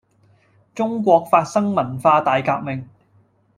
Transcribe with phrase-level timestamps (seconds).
[0.73, 2.89] 中國發生文化大革命